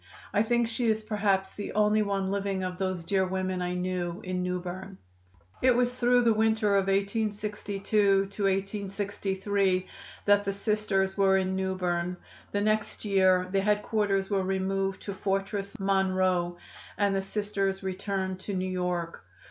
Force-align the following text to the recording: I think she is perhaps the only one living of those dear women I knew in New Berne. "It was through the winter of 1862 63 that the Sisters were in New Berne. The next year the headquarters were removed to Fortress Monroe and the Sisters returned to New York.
I 0.33 0.41
think 0.41 0.67
she 0.67 0.87
is 0.89 1.03
perhaps 1.03 1.51
the 1.51 1.73
only 1.73 2.01
one 2.01 2.31
living 2.31 2.63
of 2.63 2.79
those 2.79 3.05
dear 3.05 3.23
women 3.23 3.61
I 3.61 3.75
knew 3.75 4.19
in 4.23 4.41
New 4.41 4.59
Berne. 4.59 4.97
"It 5.61 5.75
was 5.75 5.93
through 5.93 6.23
the 6.23 6.33
winter 6.33 6.69
of 6.75 6.87
1862 6.87 8.31
63 8.89 9.87
that 10.25 10.43
the 10.43 10.53
Sisters 10.53 11.15
were 11.15 11.37
in 11.37 11.55
New 11.55 11.75
Berne. 11.75 12.17
The 12.51 12.61
next 12.61 13.05
year 13.05 13.47
the 13.51 13.61
headquarters 13.61 14.27
were 14.27 14.41
removed 14.41 15.03
to 15.03 15.13
Fortress 15.13 15.79
Monroe 15.79 16.57
and 16.97 17.15
the 17.15 17.21
Sisters 17.21 17.83
returned 17.83 18.39
to 18.39 18.55
New 18.55 18.71
York. 18.71 19.23